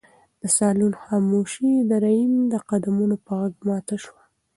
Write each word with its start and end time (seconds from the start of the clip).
د 0.41 0.43
صالون 0.57 0.93
خاموشي 1.03 1.71
د 1.89 1.91
رحیم 2.03 2.33
د 2.51 2.53
قدمونو 2.69 3.15
په 3.25 3.31
غږ 3.39 3.53
ماته 3.67 3.95
شوه. 4.03 4.21